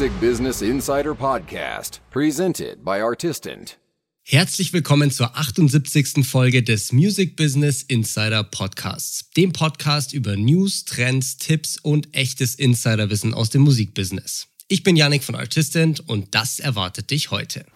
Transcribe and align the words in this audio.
Music 0.00 0.18
Business 0.18 0.62
Insider 0.62 1.14
Podcast, 1.14 2.00
presented 2.10 2.82
by 2.82 3.02
Artistant. 3.02 3.76
Herzlich 4.24 4.72
willkommen 4.72 5.10
zur 5.10 5.36
78. 5.36 6.26
Folge 6.26 6.62
des 6.62 6.90
Music 6.90 7.36
Business 7.36 7.82
Insider 7.82 8.42
Podcasts, 8.42 9.28
dem 9.36 9.52
Podcast 9.52 10.14
über 10.14 10.36
News, 10.36 10.86
Trends, 10.86 11.36
Tipps 11.36 11.76
und 11.76 12.08
echtes 12.16 12.54
Insiderwissen 12.54 13.34
aus 13.34 13.50
dem 13.50 13.60
Musikbusiness. 13.60 14.46
Ich 14.68 14.84
bin 14.84 14.96
Yannick 14.96 15.22
von 15.22 15.34
Artistant 15.34 16.00
und 16.08 16.34
das 16.34 16.60
erwartet 16.60 17.10
dich 17.10 17.30
heute. 17.30 17.66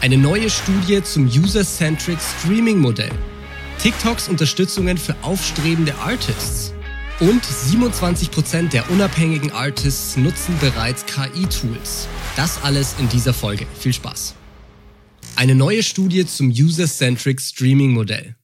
Eine 0.00 0.16
neue 0.16 0.48
Studie 0.48 1.02
zum 1.02 1.26
User-Centric 1.26 2.18
Streaming-Modell. 2.40 3.12
TikToks 3.82 4.30
Unterstützungen 4.30 4.96
für 4.96 5.14
aufstrebende 5.20 5.94
Artists. 5.96 6.72
Und 7.18 7.42
27% 7.42 8.68
der 8.68 8.90
unabhängigen 8.90 9.50
Artists 9.50 10.18
nutzen 10.18 10.54
bereits 10.60 11.06
KI-Tools. 11.06 12.08
Das 12.36 12.62
alles 12.62 12.94
in 12.98 13.08
dieser 13.08 13.32
Folge. 13.32 13.66
Viel 13.78 13.94
Spaß. 13.94 14.34
Eine 15.34 15.54
neue 15.54 15.82
Studie 15.82 16.26
zum 16.26 16.48
User-Centric 16.50 17.40
Streaming-Modell. 17.40 18.36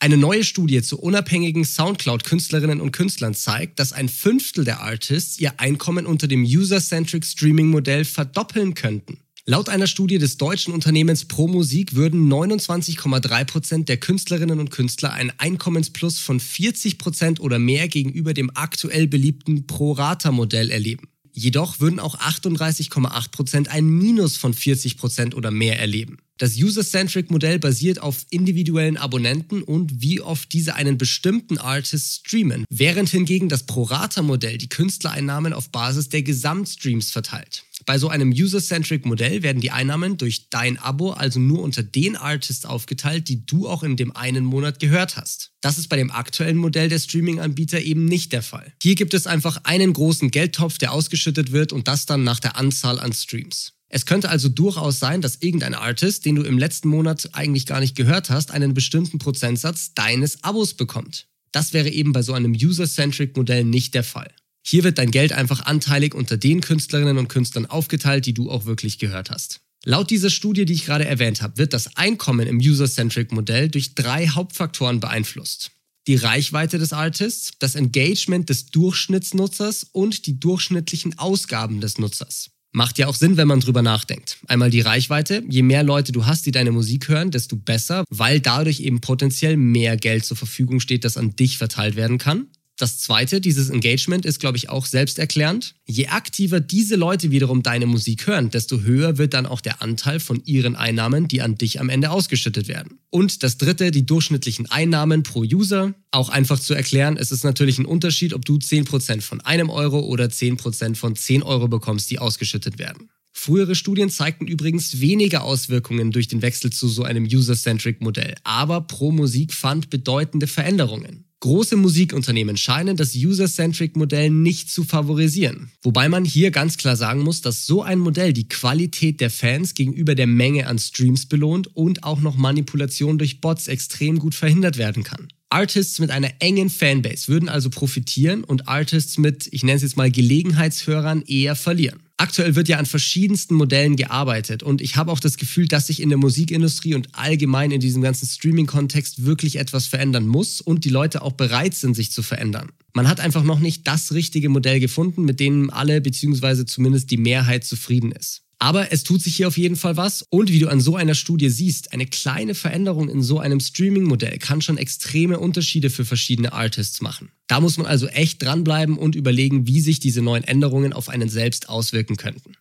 Eine 0.00 0.16
neue 0.16 0.42
Studie 0.42 0.82
zu 0.82 0.98
unabhängigen 0.98 1.64
Soundcloud-Künstlerinnen 1.64 2.80
und 2.80 2.90
Künstlern 2.90 3.32
zeigt, 3.32 3.78
dass 3.78 3.92
ein 3.92 4.08
Fünftel 4.08 4.64
der 4.64 4.80
Artists 4.80 5.38
ihr 5.38 5.60
Einkommen 5.60 6.04
unter 6.04 6.26
dem 6.26 6.42
User-Centric 6.42 7.24
Streaming-Modell 7.24 8.04
verdoppeln 8.04 8.74
könnten. 8.74 9.20
Laut 9.46 9.68
einer 9.68 9.86
Studie 9.86 10.16
des 10.16 10.38
deutschen 10.38 10.72
Unternehmens 10.72 11.26
ProMusik 11.26 11.94
würden 11.94 12.32
29,3 12.32 13.44
Prozent 13.44 13.88
der 13.90 13.98
Künstlerinnen 13.98 14.58
und 14.58 14.70
Künstler 14.70 15.12
ein 15.12 15.38
Einkommensplus 15.38 16.18
von 16.18 16.40
40 16.40 16.96
Prozent 16.96 17.40
oder 17.40 17.58
mehr 17.58 17.88
gegenüber 17.88 18.32
dem 18.32 18.50
aktuell 18.54 19.06
beliebten 19.06 19.66
Pro-Rata-Modell 19.66 20.70
erleben. 20.70 21.08
Jedoch 21.30 21.78
würden 21.78 22.00
auch 22.00 22.18
38,8 22.18 23.30
Prozent 23.32 23.68
ein 23.68 23.84
Minus 23.84 24.38
von 24.38 24.54
40 24.54 24.96
Prozent 24.96 25.34
oder 25.34 25.50
mehr 25.50 25.78
erleben. 25.78 26.16
Das 26.38 26.56
User-Centric-Modell 26.56 27.58
basiert 27.58 28.00
auf 28.00 28.24
individuellen 28.30 28.96
Abonnenten 28.96 29.62
und 29.62 30.00
wie 30.00 30.22
oft 30.22 30.54
diese 30.54 30.74
einen 30.74 30.96
bestimmten 30.96 31.58
Artist 31.58 32.26
streamen, 32.26 32.64
während 32.70 33.10
hingegen 33.10 33.50
das 33.50 33.64
Pro-Rata-Modell 33.64 34.56
die 34.56 34.70
Künstlereinnahmen 34.70 35.52
auf 35.52 35.68
Basis 35.68 36.08
der 36.08 36.22
Gesamtstreams 36.22 37.10
verteilt. 37.10 37.64
Bei 37.86 37.98
so 37.98 38.08
einem 38.08 38.30
User-Centric-Modell 38.30 39.42
werden 39.42 39.60
die 39.60 39.70
Einnahmen 39.70 40.16
durch 40.16 40.48
dein 40.48 40.78
Abo 40.78 41.12
also 41.12 41.38
nur 41.38 41.62
unter 41.62 41.82
den 41.82 42.16
Artists 42.16 42.64
aufgeteilt, 42.64 43.28
die 43.28 43.44
du 43.44 43.68
auch 43.68 43.82
in 43.82 43.96
dem 43.96 44.16
einen 44.16 44.44
Monat 44.44 44.80
gehört 44.80 45.16
hast. 45.16 45.52
Das 45.60 45.78
ist 45.78 45.88
bei 45.88 45.96
dem 45.96 46.10
aktuellen 46.10 46.56
Modell 46.56 46.88
der 46.88 46.98
Streaming-Anbieter 46.98 47.80
eben 47.80 48.06
nicht 48.06 48.32
der 48.32 48.42
Fall. 48.42 48.72
Hier 48.82 48.94
gibt 48.94 49.12
es 49.12 49.26
einfach 49.26 49.60
einen 49.64 49.92
großen 49.92 50.30
Geldtopf, 50.30 50.78
der 50.78 50.92
ausgeschüttet 50.92 51.52
wird 51.52 51.72
und 51.72 51.88
das 51.88 52.06
dann 52.06 52.24
nach 52.24 52.40
der 52.40 52.56
Anzahl 52.56 52.98
an 52.98 53.12
Streams. 53.12 53.74
Es 53.88 54.06
könnte 54.06 54.28
also 54.28 54.48
durchaus 54.48 54.98
sein, 54.98 55.20
dass 55.20 55.36
irgendein 55.36 55.74
Artist, 55.74 56.24
den 56.24 56.34
du 56.34 56.42
im 56.42 56.58
letzten 56.58 56.88
Monat 56.88 57.30
eigentlich 57.32 57.66
gar 57.66 57.80
nicht 57.80 57.94
gehört 57.94 58.30
hast, 58.30 58.50
einen 58.50 58.74
bestimmten 58.74 59.18
Prozentsatz 59.18 59.94
deines 59.94 60.42
Abos 60.42 60.74
bekommt. 60.74 61.28
Das 61.52 61.72
wäre 61.72 61.90
eben 61.90 62.12
bei 62.12 62.22
so 62.22 62.32
einem 62.32 62.52
User-Centric-Modell 62.52 63.62
nicht 63.62 63.94
der 63.94 64.02
Fall. 64.02 64.32
Hier 64.66 64.82
wird 64.82 64.96
dein 64.96 65.10
Geld 65.10 65.32
einfach 65.32 65.66
anteilig 65.66 66.14
unter 66.14 66.38
den 66.38 66.62
Künstlerinnen 66.62 67.18
und 67.18 67.28
Künstlern 67.28 67.66
aufgeteilt, 67.66 68.24
die 68.24 68.32
du 68.32 68.50
auch 68.50 68.64
wirklich 68.64 68.98
gehört 68.98 69.30
hast. 69.30 69.60
Laut 69.84 70.10
dieser 70.10 70.30
Studie, 70.30 70.64
die 70.64 70.72
ich 70.72 70.86
gerade 70.86 71.04
erwähnt 71.04 71.42
habe, 71.42 71.58
wird 71.58 71.74
das 71.74 71.98
Einkommen 71.98 72.46
im 72.46 72.56
User-Centric-Modell 72.56 73.68
durch 73.68 73.94
drei 73.94 74.28
Hauptfaktoren 74.28 75.00
beeinflusst. 75.00 75.72
Die 76.06 76.16
Reichweite 76.16 76.78
des 76.78 76.94
Artists, 76.94 77.52
das 77.58 77.74
Engagement 77.74 78.48
des 78.48 78.66
Durchschnittsnutzers 78.66 79.84
und 79.92 80.26
die 80.26 80.40
durchschnittlichen 80.40 81.18
Ausgaben 81.18 81.82
des 81.82 81.98
Nutzers. 81.98 82.50
Macht 82.72 82.98
ja 82.98 83.06
auch 83.06 83.14
Sinn, 83.14 83.36
wenn 83.36 83.46
man 83.46 83.60
drüber 83.60 83.82
nachdenkt. 83.82 84.38
Einmal 84.48 84.70
die 84.70 84.80
Reichweite. 84.80 85.44
Je 85.48 85.62
mehr 85.62 85.82
Leute 85.82 86.12
du 86.12 86.24
hast, 86.24 86.46
die 86.46 86.50
deine 86.50 86.72
Musik 86.72 87.08
hören, 87.08 87.30
desto 87.30 87.56
besser, 87.56 88.04
weil 88.08 88.40
dadurch 88.40 88.80
eben 88.80 89.02
potenziell 89.02 89.58
mehr 89.58 89.98
Geld 89.98 90.24
zur 90.24 90.38
Verfügung 90.38 90.80
steht, 90.80 91.04
das 91.04 91.18
an 91.18 91.36
dich 91.36 91.58
verteilt 91.58 91.96
werden 91.96 92.16
kann. 92.16 92.48
Das 92.84 92.98
zweite, 92.98 93.40
dieses 93.40 93.70
Engagement 93.70 94.26
ist, 94.26 94.40
glaube 94.40 94.58
ich, 94.58 94.68
auch 94.68 94.84
selbsterklärend. 94.84 95.74
Je 95.86 96.08
aktiver 96.08 96.60
diese 96.60 96.96
Leute 96.96 97.30
wiederum 97.30 97.62
deine 97.62 97.86
Musik 97.86 98.26
hören, 98.26 98.50
desto 98.50 98.80
höher 98.82 99.16
wird 99.16 99.32
dann 99.32 99.46
auch 99.46 99.62
der 99.62 99.80
Anteil 99.80 100.20
von 100.20 100.42
ihren 100.44 100.76
Einnahmen, 100.76 101.26
die 101.26 101.40
an 101.40 101.54
dich 101.54 101.80
am 101.80 101.88
Ende 101.88 102.10
ausgeschüttet 102.10 102.68
werden. 102.68 102.98
Und 103.08 103.42
das 103.42 103.56
dritte, 103.56 103.90
die 103.90 104.04
durchschnittlichen 104.04 104.70
Einnahmen 104.70 105.22
pro 105.22 105.44
User. 105.44 105.94
Auch 106.10 106.28
einfach 106.28 106.60
zu 106.60 106.74
erklären, 106.74 107.16
es 107.16 107.32
ist 107.32 107.42
natürlich 107.42 107.78
ein 107.78 107.86
Unterschied, 107.86 108.34
ob 108.34 108.44
du 108.44 108.56
10% 108.58 109.22
von 109.22 109.40
einem 109.40 109.70
Euro 109.70 110.00
oder 110.00 110.26
10% 110.26 110.94
von 110.94 111.16
10 111.16 111.42
Euro 111.42 111.68
bekommst, 111.68 112.10
die 112.10 112.18
ausgeschüttet 112.18 112.78
werden. 112.78 113.08
Frühere 113.32 113.76
Studien 113.76 114.10
zeigten 114.10 114.46
übrigens 114.46 115.00
weniger 115.00 115.42
Auswirkungen 115.42 116.12
durch 116.12 116.28
den 116.28 116.42
Wechsel 116.42 116.70
zu 116.70 116.86
so 116.88 117.02
einem 117.02 117.24
User-Centric 117.24 118.02
Modell, 118.02 118.34
aber 118.44 118.82
Pro 118.82 119.10
Musik 119.10 119.54
fand 119.54 119.88
bedeutende 119.88 120.46
Veränderungen. 120.46 121.24
Große 121.44 121.76
Musikunternehmen 121.76 122.56
scheinen 122.56 122.96
das 122.96 123.14
User-Centric-Modell 123.14 124.30
nicht 124.30 124.70
zu 124.70 124.82
favorisieren. 124.82 125.70
Wobei 125.82 126.08
man 126.08 126.24
hier 126.24 126.50
ganz 126.50 126.78
klar 126.78 126.96
sagen 126.96 127.20
muss, 127.20 127.42
dass 127.42 127.66
so 127.66 127.82
ein 127.82 127.98
Modell 127.98 128.32
die 128.32 128.48
Qualität 128.48 129.20
der 129.20 129.28
Fans 129.28 129.74
gegenüber 129.74 130.14
der 130.14 130.26
Menge 130.26 130.66
an 130.68 130.78
Streams 130.78 131.26
belohnt 131.26 131.66
und 131.76 132.02
auch 132.02 132.22
noch 132.22 132.38
Manipulation 132.38 133.18
durch 133.18 133.42
Bots 133.42 133.68
extrem 133.68 134.20
gut 134.20 134.34
verhindert 134.34 134.78
werden 134.78 135.02
kann. 135.02 135.28
Artists 135.50 135.98
mit 135.98 136.10
einer 136.10 136.30
engen 136.38 136.70
Fanbase 136.70 137.28
würden 137.28 137.50
also 137.50 137.68
profitieren 137.68 138.42
und 138.42 138.66
Artists 138.66 139.18
mit, 139.18 139.46
ich 139.52 139.64
nenne 139.64 139.76
es 139.76 139.82
jetzt 139.82 139.98
mal 139.98 140.10
Gelegenheitshörern, 140.10 141.24
eher 141.26 141.56
verlieren. 141.56 142.00
Aktuell 142.16 142.54
wird 142.54 142.68
ja 142.68 142.78
an 142.78 142.86
verschiedensten 142.86 143.56
Modellen 143.56 143.96
gearbeitet 143.96 144.62
und 144.62 144.80
ich 144.80 144.94
habe 144.94 145.10
auch 145.10 145.18
das 145.18 145.36
Gefühl, 145.36 145.66
dass 145.66 145.88
sich 145.88 146.00
in 146.00 146.10
der 146.10 146.18
Musikindustrie 146.18 146.94
und 146.94 147.08
allgemein 147.12 147.72
in 147.72 147.80
diesem 147.80 148.02
ganzen 148.02 148.28
Streaming-Kontext 148.28 149.24
wirklich 149.24 149.56
etwas 149.56 149.88
verändern 149.88 150.28
muss 150.28 150.60
und 150.60 150.84
die 150.84 150.90
Leute 150.90 151.22
auch 151.22 151.32
bereit 151.32 151.74
sind, 151.74 151.94
sich 151.94 152.12
zu 152.12 152.22
verändern. 152.22 152.70
Man 152.92 153.08
hat 153.08 153.18
einfach 153.18 153.42
noch 153.42 153.58
nicht 153.58 153.88
das 153.88 154.12
richtige 154.12 154.48
Modell 154.48 154.78
gefunden, 154.78 155.24
mit 155.24 155.40
dem 155.40 155.70
alle 155.70 156.00
bzw. 156.00 156.64
zumindest 156.66 157.10
die 157.10 157.16
Mehrheit 157.16 157.64
zufrieden 157.64 158.12
ist. 158.12 158.43
Aber 158.58 158.92
es 158.92 159.04
tut 159.04 159.22
sich 159.22 159.36
hier 159.36 159.48
auf 159.48 159.58
jeden 159.58 159.76
Fall 159.76 159.96
was. 159.96 160.22
Und 160.30 160.50
wie 160.50 160.58
du 160.58 160.68
an 160.68 160.80
so 160.80 160.96
einer 160.96 161.14
Studie 161.14 161.50
siehst, 161.50 161.92
eine 161.92 162.06
kleine 162.06 162.54
Veränderung 162.54 163.08
in 163.08 163.22
so 163.22 163.38
einem 163.38 163.60
Streaming-Modell 163.60 164.38
kann 164.38 164.62
schon 164.62 164.78
extreme 164.78 165.38
Unterschiede 165.38 165.90
für 165.90 166.04
verschiedene 166.04 166.52
Artists 166.52 167.00
machen. 167.00 167.30
Da 167.46 167.60
muss 167.60 167.76
man 167.76 167.86
also 167.86 168.06
echt 168.06 168.42
dranbleiben 168.42 168.96
und 168.96 169.16
überlegen, 169.16 169.66
wie 169.66 169.80
sich 169.80 170.00
diese 170.00 170.22
neuen 170.22 170.44
Änderungen 170.44 170.92
auf 170.92 171.08
einen 171.08 171.28
selbst 171.28 171.68
auswirken 171.68 172.16
könnten. 172.16 172.56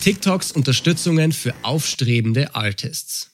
TikToks 0.00 0.52
Unterstützungen 0.52 1.32
für 1.32 1.54
aufstrebende 1.62 2.54
Artists. 2.54 3.30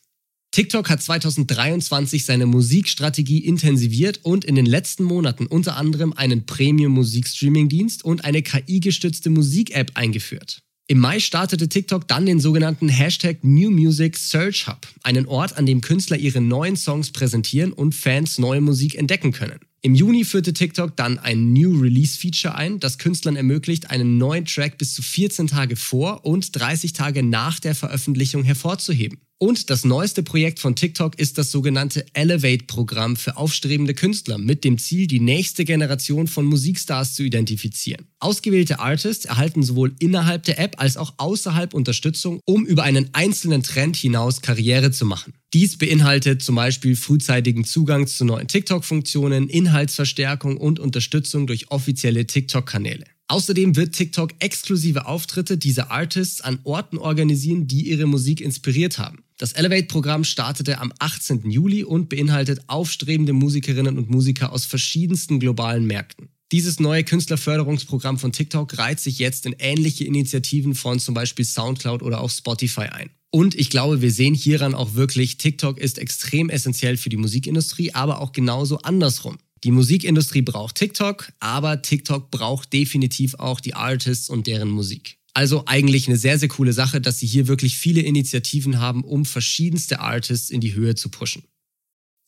TikTok 0.52 0.90
hat 0.90 1.00
2023 1.00 2.24
seine 2.24 2.44
Musikstrategie 2.46 3.38
intensiviert 3.38 4.20
und 4.24 4.44
in 4.44 4.56
den 4.56 4.66
letzten 4.66 5.04
Monaten 5.04 5.46
unter 5.46 5.76
anderem 5.76 6.12
einen 6.12 6.44
Premium-Musikstreaming-Dienst 6.44 8.04
und 8.04 8.24
eine 8.24 8.42
KI-gestützte 8.42 9.30
Musik-App 9.30 9.92
eingeführt. 9.94 10.62
Im 10.90 10.98
Mai 10.98 11.20
startete 11.20 11.68
TikTok 11.68 12.08
dann 12.08 12.26
den 12.26 12.40
sogenannten 12.40 12.88
Hashtag 12.88 13.44
New 13.44 13.70
Music 13.70 14.16
Search 14.16 14.66
Hub, 14.66 14.88
einen 15.04 15.24
Ort, 15.26 15.56
an 15.56 15.64
dem 15.64 15.82
Künstler 15.82 16.16
ihre 16.16 16.40
neuen 16.40 16.74
Songs 16.74 17.12
präsentieren 17.12 17.72
und 17.72 17.94
Fans 17.94 18.40
neue 18.40 18.60
Musik 18.60 18.96
entdecken 18.96 19.30
können. 19.30 19.60
Im 19.82 19.94
Juni 19.94 20.24
führte 20.24 20.52
TikTok 20.52 20.96
dann 20.96 21.20
ein 21.20 21.52
New 21.52 21.80
Release 21.80 22.18
Feature 22.18 22.56
ein, 22.56 22.80
das 22.80 22.98
Künstlern 22.98 23.36
ermöglicht, 23.36 23.88
einen 23.88 24.18
neuen 24.18 24.46
Track 24.46 24.78
bis 24.78 24.92
zu 24.92 25.00
14 25.00 25.46
Tage 25.46 25.76
vor 25.76 26.24
und 26.26 26.58
30 26.58 26.92
Tage 26.92 27.22
nach 27.22 27.60
der 27.60 27.76
Veröffentlichung 27.76 28.42
hervorzuheben. 28.42 29.20
Und 29.42 29.70
das 29.70 29.86
neueste 29.86 30.22
Projekt 30.22 30.58
von 30.58 30.76
TikTok 30.76 31.18
ist 31.18 31.38
das 31.38 31.50
sogenannte 31.50 32.04
Elevate-Programm 32.12 33.16
für 33.16 33.38
aufstrebende 33.38 33.94
Künstler 33.94 34.36
mit 34.36 34.64
dem 34.64 34.76
Ziel, 34.76 35.06
die 35.06 35.18
nächste 35.18 35.64
Generation 35.64 36.26
von 36.26 36.44
Musikstars 36.44 37.14
zu 37.14 37.22
identifizieren. 37.22 38.04
Ausgewählte 38.18 38.80
Artists 38.80 39.24
erhalten 39.24 39.62
sowohl 39.62 39.94
innerhalb 39.98 40.42
der 40.42 40.58
App 40.58 40.78
als 40.78 40.98
auch 40.98 41.14
außerhalb 41.16 41.72
Unterstützung, 41.72 42.40
um 42.44 42.66
über 42.66 42.82
einen 42.82 43.08
einzelnen 43.14 43.62
Trend 43.62 43.96
hinaus 43.96 44.42
Karriere 44.42 44.90
zu 44.90 45.06
machen. 45.06 45.32
Dies 45.54 45.78
beinhaltet 45.78 46.42
zum 46.42 46.56
Beispiel 46.56 46.94
frühzeitigen 46.94 47.64
Zugang 47.64 48.08
zu 48.08 48.26
neuen 48.26 48.46
TikTok-Funktionen, 48.46 49.48
Inhaltsverstärkung 49.48 50.58
und 50.58 50.78
Unterstützung 50.78 51.46
durch 51.46 51.70
offizielle 51.70 52.26
TikTok-Kanäle. 52.26 53.06
Außerdem 53.28 53.76
wird 53.76 53.94
TikTok 53.94 54.32
exklusive 54.40 55.06
Auftritte 55.06 55.56
dieser 55.56 55.90
Artists 55.90 56.42
an 56.42 56.58
Orten 56.64 56.98
organisieren, 56.98 57.68
die 57.68 57.88
ihre 57.88 58.06
Musik 58.06 58.42
inspiriert 58.42 58.98
haben. 58.98 59.22
Das 59.40 59.52
Elevate-Programm 59.52 60.24
startete 60.24 60.80
am 60.80 60.92
18. 60.98 61.50
Juli 61.50 61.82
und 61.82 62.10
beinhaltet 62.10 62.60
aufstrebende 62.66 63.32
Musikerinnen 63.32 63.96
und 63.96 64.10
Musiker 64.10 64.52
aus 64.52 64.66
verschiedensten 64.66 65.40
globalen 65.40 65.86
Märkten. 65.86 66.28
Dieses 66.52 66.78
neue 66.78 67.04
Künstlerförderungsprogramm 67.04 68.18
von 68.18 68.32
TikTok 68.32 68.76
reiht 68.76 69.00
sich 69.00 69.18
jetzt 69.18 69.46
in 69.46 69.56
ähnliche 69.58 70.04
Initiativen 70.04 70.74
von 70.74 70.98
zum 70.98 71.14
Beispiel 71.14 71.46
SoundCloud 71.46 72.02
oder 72.02 72.20
auch 72.20 72.28
Spotify 72.28 72.88
ein. 72.92 73.08
Und 73.30 73.54
ich 73.54 73.70
glaube, 73.70 74.02
wir 74.02 74.12
sehen 74.12 74.34
hieran 74.34 74.74
auch 74.74 74.92
wirklich, 74.92 75.38
TikTok 75.38 75.78
ist 75.78 75.96
extrem 75.96 76.50
essentiell 76.50 76.98
für 76.98 77.08
die 77.08 77.16
Musikindustrie, 77.16 77.94
aber 77.94 78.20
auch 78.20 78.32
genauso 78.32 78.76
andersrum. 78.80 79.38
Die 79.64 79.70
Musikindustrie 79.70 80.42
braucht 80.42 80.74
TikTok, 80.74 81.32
aber 81.40 81.80
TikTok 81.80 82.30
braucht 82.30 82.74
definitiv 82.74 83.36
auch 83.36 83.60
die 83.60 83.72
Artists 83.72 84.28
und 84.28 84.46
deren 84.46 84.68
Musik. 84.68 85.16
Also 85.32 85.64
eigentlich 85.66 86.08
eine 86.08 86.16
sehr, 86.16 86.38
sehr 86.38 86.48
coole 86.48 86.72
Sache, 86.72 87.00
dass 87.00 87.18
sie 87.18 87.26
hier 87.26 87.46
wirklich 87.46 87.78
viele 87.78 88.00
Initiativen 88.00 88.80
haben, 88.80 89.04
um 89.04 89.24
verschiedenste 89.24 90.00
Artists 90.00 90.50
in 90.50 90.60
die 90.60 90.74
Höhe 90.74 90.94
zu 90.94 91.08
pushen. 91.08 91.44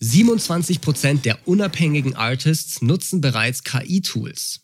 27% 0.02 1.22
der 1.22 1.46
unabhängigen 1.46 2.14
Artists 2.14 2.82
nutzen 2.82 3.20
bereits 3.20 3.62
KI-Tools. 3.62 4.60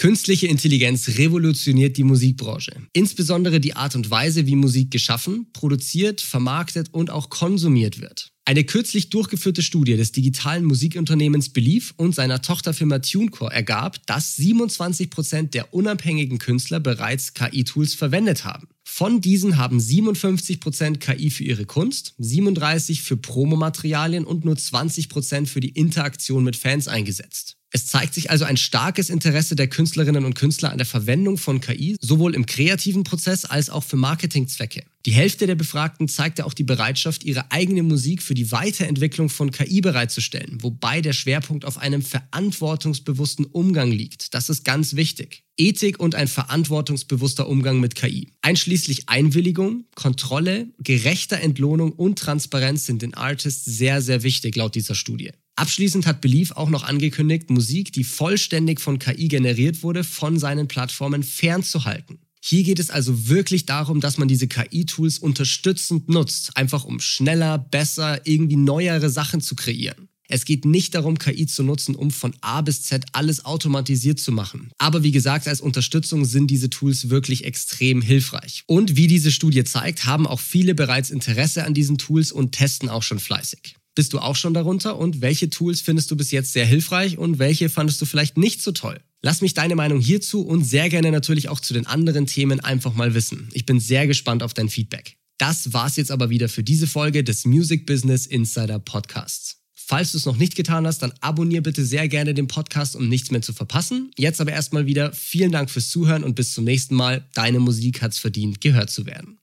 Künstliche 0.00 0.46
Intelligenz 0.46 1.18
revolutioniert 1.18 1.98
die 1.98 2.04
Musikbranche. 2.04 2.72
Insbesondere 2.94 3.60
die 3.60 3.76
Art 3.76 3.94
und 3.94 4.10
Weise, 4.10 4.46
wie 4.46 4.56
Musik 4.56 4.90
geschaffen, 4.90 5.48
produziert, 5.52 6.22
vermarktet 6.22 6.88
und 6.92 7.10
auch 7.10 7.28
konsumiert 7.28 8.00
wird. 8.00 8.32
Eine 8.46 8.64
kürzlich 8.64 9.10
durchgeführte 9.10 9.60
Studie 9.60 9.98
des 9.98 10.12
digitalen 10.12 10.64
Musikunternehmens 10.64 11.50
Belief 11.50 11.92
und 11.98 12.14
seiner 12.14 12.40
Tochterfirma 12.40 13.00
TuneCore 13.00 13.52
ergab, 13.52 13.98
dass 14.06 14.38
27% 14.38 15.50
der 15.50 15.74
unabhängigen 15.74 16.38
Künstler 16.38 16.80
bereits 16.80 17.34
KI-Tools 17.34 17.92
verwendet 17.92 18.46
haben. 18.46 18.68
Von 18.92 19.20
diesen 19.20 19.56
haben 19.56 19.78
57% 19.78 20.98
KI 20.98 21.30
für 21.30 21.44
ihre 21.44 21.64
Kunst, 21.64 22.12
37% 22.20 23.00
für 23.00 23.16
Promomaterialien 23.16 24.24
und 24.24 24.44
nur 24.44 24.56
20% 24.56 25.46
für 25.46 25.60
die 25.60 25.70
Interaktion 25.70 26.42
mit 26.42 26.56
Fans 26.56 26.88
eingesetzt. 26.88 27.56
Es 27.70 27.86
zeigt 27.86 28.14
sich 28.14 28.30
also 28.30 28.44
ein 28.44 28.56
starkes 28.56 29.08
Interesse 29.08 29.54
der 29.54 29.68
Künstlerinnen 29.68 30.24
und 30.24 30.34
Künstler 30.34 30.72
an 30.72 30.78
der 30.78 30.88
Verwendung 30.88 31.38
von 31.38 31.60
KI, 31.60 31.96
sowohl 32.00 32.34
im 32.34 32.46
kreativen 32.46 33.04
Prozess 33.04 33.44
als 33.44 33.70
auch 33.70 33.84
für 33.84 33.96
Marketingzwecke. 33.96 34.82
Die 35.06 35.12
Hälfte 35.12 35.46
der 35.46 35.54
Befragten 35.54 36.08
zeigte 36.08 36.44
auch 36.44 36.52
die 36.52 36.64
Bereitschaft, 36.64 37.24
ihre 37.24 37.50
eigene 37.50 37.82
Musik 37.82 38.22
für 38.22 38.34
die 38.34 38.52
Weiterentwicklung 38.52 39.30
von 39.30 39.50
KI 39.50 39.80
bereitzustellen, 39.80 40.62
wobei 40.62 41.00
der 41.00 41.14
Schwerpunkt 41.14 41.64
auf 41.64 41.78
einem 41.78 42.02
verantwortungsbewussten 42.02 43.46
Umgang 43.46 43.90
liegt. 43.90 44.34
Das 44.34 44.50
ist 44.50 44.62
ganz 44.62 44.96
wichtig. 44.96 45.44
Ethik 45.56 45.98
und 46.00 46.14
ein 46.14 46.28
verantwortungsbewusster 46.28 47.48
Umgang 47.48 47.80
mit 47.80 47.94
KI. 47.94 48.28
Einschließlich 48.42 49.08
Einwilligung, 49.08 49.86
Kontrolle, 49.94 50.68
gerechter 50.78 51.40
Entlohnung 51.40 51.92
und 51.92 52.18
Transparenz 52.18 52.84
sind 52.84 53.00
den 53.00 53.14
Artists 53.14 53.64
sehr, 53.64 54.02
sehr 54.02 54.22
wichtig 54.22 54.54
laut 54.54 54.74
dieser 54.74 54.94
Studie. 54.94 55.32
Abschließend 55.56 56.06
hat 56.06 56.20
Belief 56.20 56.52
auch 56.52 56.68
noch 56.68 56.84
angekündigt, 56.84 57.48
Musik, 57.48 57.92
die 57.92 58.04
vollständig 58.04 58.80
von 58.80 58.98
KI 58.98 59.28
generiert 59.28 59.82
wurde, 59.82 60.04
von 60.04 60.38
seinen 60.38 60.68
Plattformen 60.68 61.22
fernzuhalten. 61.22 62.18
Hier 62.42 62.62
geht 62.62 62.78
es 62.78 62.90
also 62.90 63.28
wirklich 63.28 63.66
darum, 63.66 64.00
dass 64.00 64.16
man 64.16 64.26
diese 64.26 64.48
KI-Tools 64.48 65.18
unterstützend 65.18 66.08
nutzt, 66.08 66.56
einfach 66.56 66.84
um 66.84 66.98
schneller, 66.98 67.58
besser, 67.58 68.26
irgendwie 68.26 68.56
neuere 68.56 69.10
Sachen 69.10 69.42
zu 69.42 69.54
kreieren. 69.54 70.08
Es 70.32 70.44
geht 70.44 70.64
nicht 70.64 70.94
darum, 70.94 71.18
KI 71.18 71.46
zu 71.46 71.64
nutzen, 71.64 71.96
um 71.96 72.12
von 72.12 72.34
A 72.40 72.60
bis 72.60 72.82
Z 72.82 73.04
alles 73.12 73.44
automatisiert 73.44 74.20
zu 74.20 74.30
machen. 74.30 74.70
Aber 74.78 75.02
wie 75.02 75.10
gesagt, 75.10 75.48
als 75.48 75.60
Unterstützung 75.60 76.24
sind 76.24 76.46
diese 76.52 76.70
Tools 76.70 77.10
wirklich 77.10 77.44
extrem 77.44 78.00
hilfreich. 78.00 78.62
Und 78.66 78.96
wie 78.96 79.08
diese 79.08 79.32
Studie 79.32 79.64
zeigt, 79.64 80.06
haben 80.06 80.28
auch 80.28 80.38
viele 80.38 80.76
bereits 80.76 81.10
Interesse 81.10 81.64
an 81.64 81.74
diesen 81.74 81.98
Tools 81.98 82.30
und 82.30 82.52
testen 82.52 82.88
auch 82.88 83.02
schon 83.02 83.18
fleißig. 83.18 83.74
Bist 83.96 84.12
du 84.12 84.20
auch 84.20 84.36
schon 84.36 84.54
darunter 84.54 84.96
und 84.96 85.20
welche 85.20 85.50
Tools 85.50 85.80
findest 85.80 86.12
du 86.12 86.16
bis 86.16 86.30
jetzt 86.30 86.52
sehr 86.52 86.64
hilfreich 86.64 87.18
und 87.18 87.40
welche 87.40 87.68
fandest 87.68 88.00
du 88.00 88.06
vielleicht 88.06 88.36
nicht 88.36 88.62
so 88.62 88.70
toll? 88.70 89.00
Lass 89.22 89.42
mich 89.42 89.52
deine 89.52 89.76
Meinung 89.76 90.00
hierzu 90.00 90.40
und 90.40 90.64
sehr 90.64 90.88
gerne 90.88 91.10
natürlich 91.10 91.48
auch 91.48 91.60
zu 91.60 91.74
den 91.74 91.86
anderen 91.86 92.26
Themen 92.26 92.60
einfach 92.60 92.94
mal 92.94 93.14
wissen. 93.14 93.48
Ich 93.52 93.66
bin 93.66 93.78
sehr 93.78 94.06
gespannt 94.06 94.42
auf 94.42 94.54
dein 94.54 94.70
Feedback. 94.70 95.16
Das 95.36 95.72
war's 95.72 95.96
jetzt 95.96 96.10
aber 96.10 96.30
wieder 96.30 96.48
für 96.48 96.62
diese 96.62 96.86
Folge 96.86 97.22
des 97.22 97.44
Music 97.44 97.86
Business 97.86 98.26
Insider 98.26 98.78
Podcasts. 98.78 99.58
Falls 99.74 100.12
du 100.12 100.18
es 100.18 100.26
noch 100.26 100.36
nicht 100.36 100.54
getan 100.54 100.86
hast, 100.86 101.00
dann 101.02 101.12
abonniere 101.20 101.62
bitte 101.62 101.84
sehr 101.84 102.08
gerne 102.08 102.32
den 102.32 102.46
Podcast, 102.46 102.96
um 102.96 103.08
nichts 103.08 103.30
mehr 103.30 103.42
zu 103.42 103.52
verpassen. 103.52 104.10
Jetzt 104.16 104.40
aber 104.40 104.52
erstmal 104.52 104.86
wieder 104.86 105.12
vielen 105.12 105.50
Dank 105.50 105.68
fürs 105.68 105.90
Zuhören 105.90 106.24
und 106.24 106.34
bis 106.34 106.54
zum 106.54 106.64
nächsten 106.64 106.94
Mal. 106.94 107.26
Deine 107.34 107.58
Musik 107.58 108.00
hat's 108.00 108.18
verdient, 108.18 108.60
gehört 108.60 108.90
zu 108.90 109.04
werden. 109.04 109.38